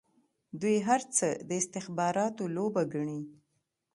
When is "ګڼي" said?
2.93-3.21